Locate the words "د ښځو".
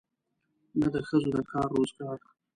0.93-1.29